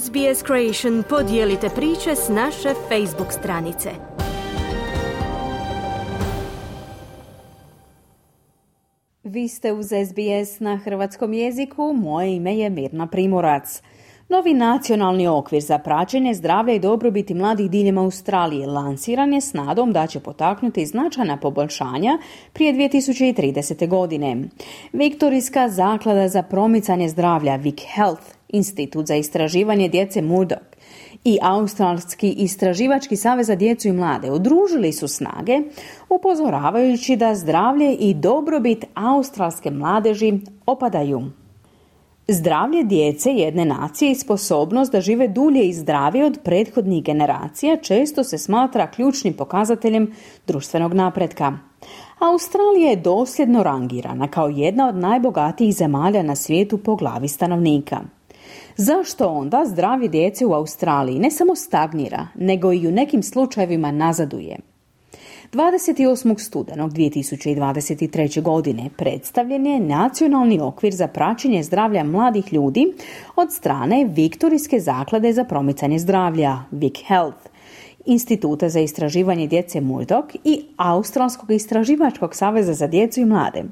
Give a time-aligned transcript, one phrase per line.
[0.00, 3.90] SBS Creation podijelite priče s naše Facebook stranice.
[9.24, 13.82] Vi ste uz SBS na hrvatskom jeziku, moje ime je Mirna Primorac.
[14.28, 19.92] Novi nacionalni okvir za praćenje zdravlja i dobrobiti mladih diljem Australije lansiran je s nadom
[19.92, 22.18] da će potaknuti značajna poboljšanja
[22.52, 23.88] prije 2030.
[23.88, 24.36] godine.
[24.92, 30.62] Viktorijska zaklada za promicanje zdravlja Vic Health, Institut za istraživanje djece Murdoch
[31.24, 35.60] i Australski istraživački savez za djecu i mlade udružili su snage
[36.08, 41.22] upozoravajući da zdravlje i dobrobit australske mladeži opadaju.
[42.28, 48.24] Zdravlje djece jedne nacije i sposobnost da žive dulje i zdravije od prethodnih generacija često
[48.24, 50.12] se smatra ključnim pokazateljem
[50.46, 51.58] društvenog napretka.
[52.18, 58.00] Australija je dosljedno rangirana kao jedna od najbogatijih zemalja na svijetu po glavi stanovnika.
[58.76, 64.58] Zašto onda zdravlje djece u Australiji ne samo stagnira, nego i u nekim slučajevima nazaduje?
[65.52, 66.38] 28.
[66.38, 68.42] studenog 2023.
[68.42, 72.92] godine predstavljen je nacionalni okvir za praćenje zdravlja mladih ljudi
[73.36, 77.52] od strane Viktorijske zaklade za promicanje zdravlja, Vic Health,
[78.04, 83.64] Instituta za istraživanje djece Murdoch i Australskog istraživačkog saveza za djecu i mlade.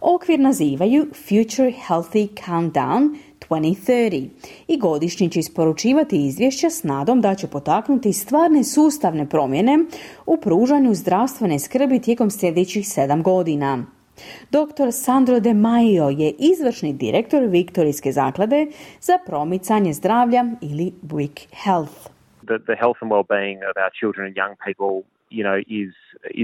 [0.00, 3.16] Okvir nazivaju Future Healthy Countdown
[3.60, 4.28] 2030
[4.68, 9.78] i godišnji će isporučivati izvješća s nadom da će potaknuti stvarne sustavne promjene
[10.26, 13.84] u pružanju zdravstvene skrbi tijekom sljedećih sedam godina.
[14.50, 14.88] Dr.
[14.90, 18.66] Sandro De Maio je izvršni direktor Viktorijske zaklade
[19.00, 21.98] za promicanje zdravlja ili WIC Health.
[22.46, 24.92] The, the health and well-being of our children and young people,
[25.30, 25.92] you know, is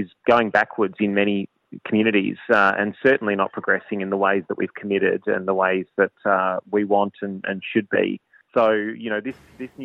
[0.01, 1.47] is going backwards in many
[1.87, 5.85] communities uh, and certainly not progressing in the ways that we've committed and the ways
[5.97, 8.19] that uh, we want and, and should be.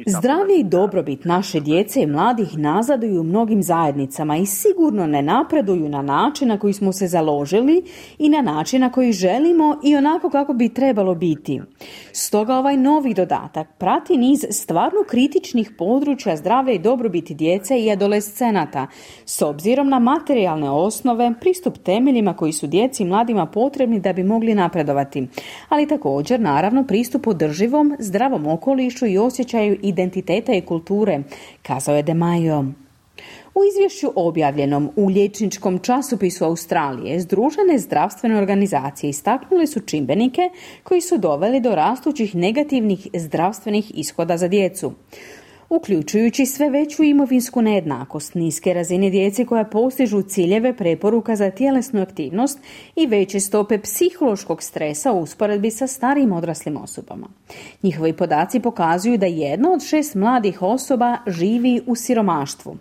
[0.06, 5.88] Zdravlje i dobrobit naše djece i mladih nazaduju u mnogim zajednicama i sigurno ne napreduju
[5.88, 7.82] na način na koji smo se založili
[8.18, 11.60] i na način na koji želimo i onako kako bi trebalo biti.
[12.26, 18.86] Stoga ovaj novi dodatak prati niz stvarno kritičnih područja zdravlja i dobrobiti djece i adolescenata
[19.24, 24.22] s obzirom na materijalne osnove, pristup temeljima koji su djeci i mladima potrebni da bi
[24.24, 25.28] mogli napredovati,
[25.68, 31.22] ali također naravno pristup održivom, zdravom okolišu i osjećaju identiteta i kulture,
[31.62, 32.64] kazao je De Maio.
[33.54, 40.50] U izvješću objavljenom u liječničkom časopisu Australije, Združene zdravstvene organizacije istaknule su čimbenike
[40.82, 44.92] koji su doveli do rastućih negativnih zdravstvenih ishoda za djecu
[45.76, 52.58] uključujući sve veću imovinsku nejednakost, niske razine djece koja postižu ciljeve preporuka za tjelesnu aktivnost
[52.96, 57.28] i veće stope psihološkog stresa u usporedbi sa starijim odraslim osobama.
[57.82, 62.76] Njihovi podaci pokazuju da jedna od šest mladih osoba živi u siromaštvu.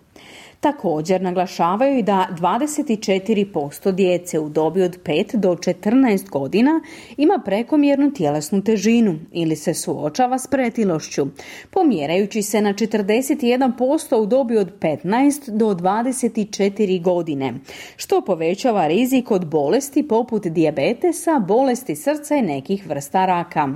[0.64, 6.80] Također naglašavaju da 24% djece u dobi od 5 do 14 godina
[7.16, 11.26] ima prekomjernu tjelesnu težinu ili se suočava s pretilošću,
[11.70, 17.54] pomjerajući se na 41% u dobi od 15 do 24 godine,
[17.96, 23.68] što povećava rizik od bolesti poput dijabetesa, bolesti srca i nekih vrsta raka.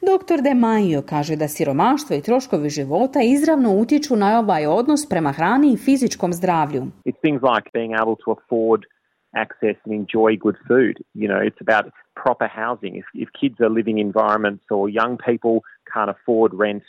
[0.00, 0.42] Dr.
[0.42, 5.72] De Maio kaže da siromaštvo i troškovi života izravno utječu na ovaj odnos prema hrani
[5.72, 6.90] i fizičkom zdravlju.
[7.04, 8.86] It's things like being able to afford
[9.34, 10.98] access and enjoy good food.
[11.14, 12.96] You know, it's about proper housing.
[12.96, 16.82] If, if kids are living in environments or young people can't afford rent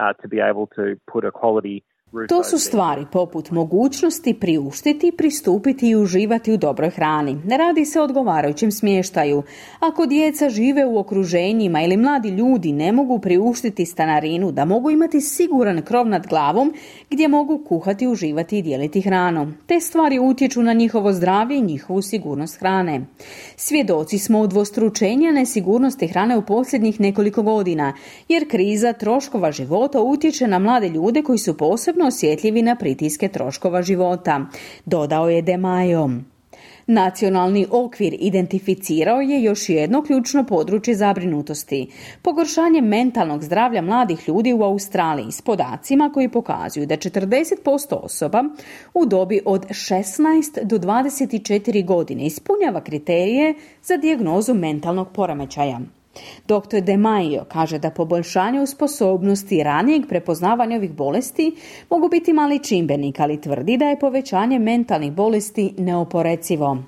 [0.00, 1.84] uh, to be able to put a quality
[2.28, 7.36] to su stvari poput mogućnosti priuštiti, pristupiti i uživati u dobroj hrani.
[7.44, 9.42] Ne radi se o odgovarajućem smještaju.
[9.80, 15.20] Ako djeca žive u okruženjima ili mladi ljudi ne mogu priuštiti stanarinu, da mogu imati
[15.20, 16.74] siguran krov nad glavom
[17.10, 19.52] gdje mogu kuhati, uživati i dijeliti hranu.
[19.66, 23.06] Te stvari utječu na njihovo zdravlje i njihovu sigurnost hrane.
[23.56, 27.94] Svjedoci smo udvostručenja nesigurnosti hrane u posljednjih nekoliko godina,
[28.28, 33.82] jer kriza troškova života utječe na mlade ljude koji su posebno osjetljivi na pritiske troškova
[33.82, 34.46] života,
[34.84, 36.10] dodao je De Majo.
[36.86, 41.86] Nacionalni okvir identificirao je još jedno ključno područje zabrinutosti,
[42.22, 48.44] pogoršanje mentalnog zdravlja mladih ljudi u Australiji s podacima koji pokazuju da 40% osoba
[48.94, 55.80] u dobi od 16 do 24 godine ispunjava kriterije za dijagnozu mentalnog poremećaja.
[56.48, 56.80] Dr.
[56.80, 61.56] De Maio kaže da poboljšanje u sposobnosti ranijeg prepoznavanja ovih bolesti
[61.90, 66.78] mogu biti mali čimbenik, ali tvrdi da je povećanje mentalnih bolesti neoporecivo.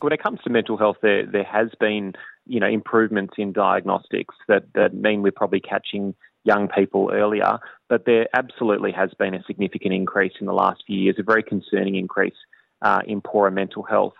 [0.00, 2.12] When it comes to mental health, there, there has been
[2.46, 7.58] you know, improvements in diagnostics that, that mean we're probably catching young people earlier,
[7.88, 11.42] but there absolutely has been a significant increase in the last few years, a very
[11.42, 12.36] concerning increase
[12.82, 14.14] uh, in poorer mental health.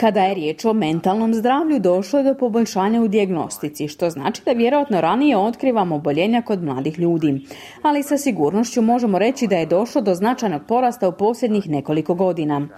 [0.00, 4.52] Kada je riječ o mentalnom zdravlju, došlo je do poboljšanja u dijagnostici, što znači da
[4.52, 7.40] vjerojatno ranije otkrivamo oboljenja kod mladih ljudi.
[7.82, 12.68] Ali sa sigurnošću možemo reći da je došlo do značajnog porasta u posljednjih nekoliko godina.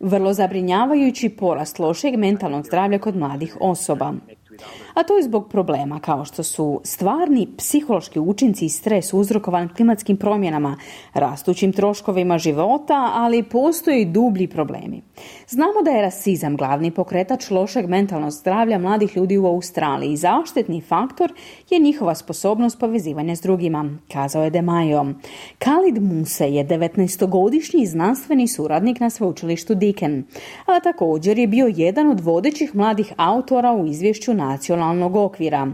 [0.00, 4.12] Vrlo zabrinjavajući porast lošeg mentalnog zdravlja kod mladih osoba
[4.96, 10.16] a to je zbog problema kao što su stvarni psihološki učinci i stres uzrokovan klimatskim
[10.16, 10.76] promjenama,
[11.14, 15.02] rastućim troškovima života, ali postoje i dublji problemi.
[15.48, 20.80] Znamo da je rasizam glavni pokretač lošeg mentalnog zdravlja mladih ljudi u Australiji i zaštetni
[20.80, 21.32] faktor
[21.70, 25.06] je njihova sposobnost povezivanja s drugima, kazao je De Majo.
[25.58, 30.24] Khalid Muse je 19-godišnji znanstveni suradnik na sveučilištu Diken,
[30.66, 34.85] a također je bio jedan od vodećih mladih autora u izvješću nacionalnog
[35.26, 35.66] okvira.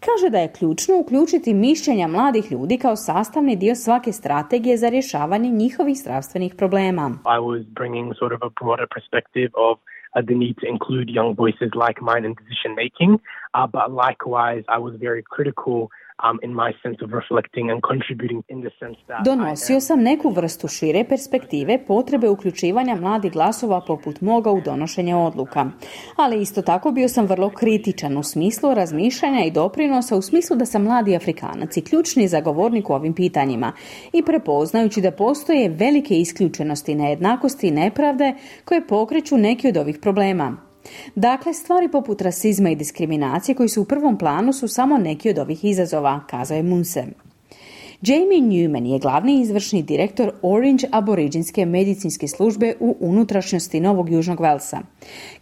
[0.00, 5.50] Kaže da je ključno uključiti mišljenja mladih ljudi kao sastavni dio svake strategije za rješavanje
[5.50, 7.06] njihovih zdravstvenih problema.
[7.36, 11.30] I was bringing sort of a broader perspective of uh, the need to include young
[11.42, 13.12] voices like mine in decision making,
[13.56, 15.78] uh, but likewise I was very critical
[16.22, 16.38] um,
[19.24, 25.66] Donosio sam neku vrstu šire perspektive potrebe uključivanja mladih glasova poput moga u donošenje odluka.
[26.16, 30.64] Ali isto tako bio sam vrlo kritičan u smislu razmišljanja i doprinosa u smislu da
[30.64, 33.72] sam mladi Afrikanac i ključni zagovornik u ovim pitanjima
[34.12, 38.34] i prepoznajući da postoje velike isključenosti, nejednakosti i nepravde
[38.64, 40.73] koje pokreću neki od ovih problema.
[41.14, 45.38] Dakle, stvari poput rasizma i diskriminacije koji su u prvom planu su samo neki od
[45.38, 47.04] ovih izazova, kazao je Munse.
[48.06, 54.78] Jamie Newman je glavni izvršni direktor Orange aboriđinske medicinske službe u unutrašnjosti Novog Južnog Velsa.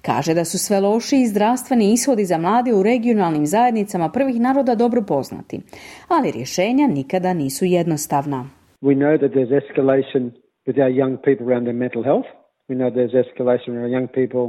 [0.02, 5.02] Kaže da su sve loši zdravstveni ishodi za mlade u regionalnim zajednicama prvih naroda dobro
[5.02, 5.60] poznati,
[6.08, 8.50] ali rješenja nikada nisu jednostavna.
[8.82, 10.30] We know that there's escalation
[10.66, 12.28] with our young people around their mental health.
[12.68, 14.44] We know there's escalation with our young people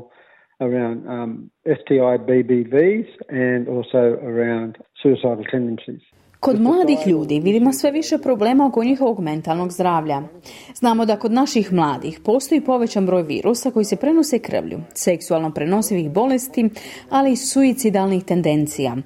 [0.62, 6.02] around um, STI BBVs and also around suicidal tendencies.
[6.44, 10.22] Kod mladih ljudi vidimo sve više problema oko njihovog mentalnog zdravlja.
[10.76, 16.12] Znamo da kod naših mladih postoji povećan broj virusa koji se prenose krvlju, seksualno prenosivih
[16.12, 16.70] bolesti,
[17.10, 18.98] ali i suicidalnih tendencija.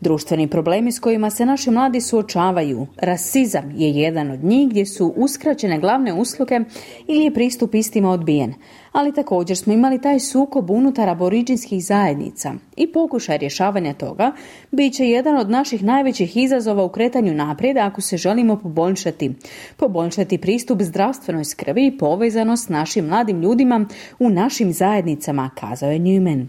[0.00, 5.12] Društveni problemi s kojima se naši mladi suočavaju, rasizam je jedan od njih gdje su
[5.16, 6.60] uskraćene glavne usluge
[7.06, 8.54] ili je pristup istima odbijen
[8.96, 14.32] ali također smo imali taj sukob unutar aboriđinskih zajednica i pokušaj rješavanja toga
[14.70, 19.34] bit će jedan od naših najvećih izazova u kretanju naprijed ako se želimo poboljšati.
[19.76, 23.86] Poboljšati pristup zdravstvenoj skrbi i povezanost s našim mladim ljudima
[24.18, 26.46] u našim zajednicama, kazao je Newman.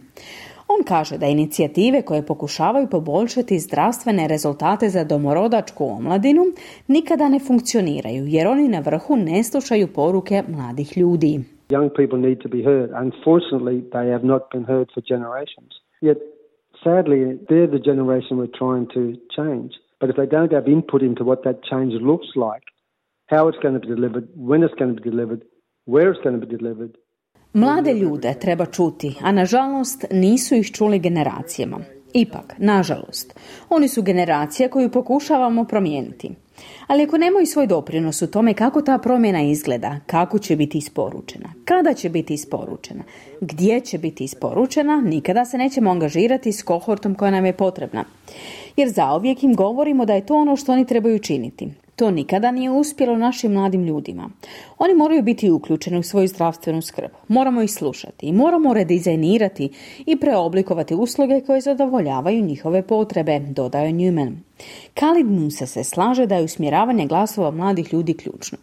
[0.67, 6.43] On kaže da inicijative koje pokušavaju poboljšati zdravstvene rezultate za domorodačku omladinu
[6.87, 11.39] nikada ne funkcioniraju jer oni na vrhu ne slušaju poruke mladih ljudi.
[11.69, 12.89] Young people need to be heard.
[13.05, 15.71] Unfortunately, they have not been heard for generations.
[16.01, 16.17] Yet,
[16.83, 19.03] sadly, they're the generation we're trying to
[19.37, 19.71] change.
[19.99, 22.65] But if they don't have input into what that change looks like,
[23.33, 25.41] how it's going to be delivered, when it's going to be delivered,
[25.85, 26.97] where it's going to be delivered,
[27.53, 31.79] Mlade ljude treba čuti, a nažalost nisu ih čuli generacijama.
[32.13, 33.39] Ipak, nažalost,
[33.69, 36.35] oni su generacija koju pokušavamo promijeniti.
[36.87, 41.53] Ali ako nemaju svoj doprinos u tome kako ta promjena izgleda, kako će biti isporučena,
[41.65, 43.03] kada će biti isporučena,
[43.41, 48.03] gdje će biti isporučena, nikada se nećemo angažirati s kohortom koja nam je potrebna.
[48.75, 51.69] Jer zauvijek im govorimo da je to ono što oni trebaju činiti.
[51.97, 54.29] To nikada nije uspjelo našim mladim ljudima.
[54.77, 57.09] Oni moraju biti uključeni u svoju zdravstvenu skrb.
[57.27, 59.69] Moramo ih slušati i moramo redizajnirati
[60.05, 64.35] i preoblikovati usluge koje zadovoljavaju njihove potrebe, dodaje Newman.
[64.93, 68.57] Khalid Musa se slaže da je usmjeravanje glasova mladih ljudi ključno.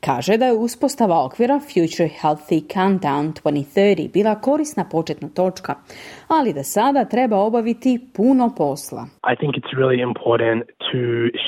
[0.00, 5.74] Kaže da je uspostava okvira Future Healthy Countdown 2030 bila korisna početna točka,
[6.28, 9.06] ali da sada treba obaviti puno posla.
[9.32, 10.98] I think it's really important to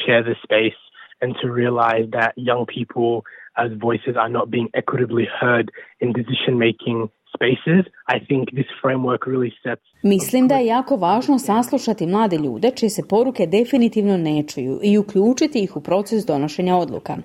[0.02, 0.89] share the space
[1.20, 3.24] and to realize that young people
[3.56, 7.84] as voices are not being equitably heard in decision making spaces.
[8.14, 12.90] I think this framework really sets Mislim da je jako važno saslušati mlade ljude čije
[12.90, 17.16] se poruke definitivno ne čuju i uključiti ih u proces donošenja odluka.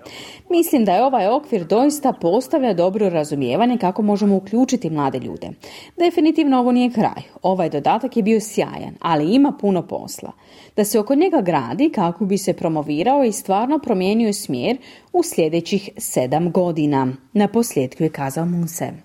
[0.50, 5.50] Mislim da je ovaj okvir doista postavlja dobro razumijevanje kako možemo uključiti mlade ljude.
[5.98, 7.24] Definitivno ovo nije kraj.
[7.42, 10.32] Ovaj dodatak je bio sjajan, ali ima puno posla.
[10.76, 14.78] Da se oko njega gradi kako bi se promovirao i stvarno promijenio smjer
[15.14, 17.08] u sljedećih sedam godina.
[17.34, 19.05] Na posljedku je kazao Munse.